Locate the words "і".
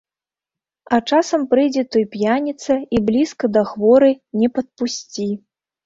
2.95-3.05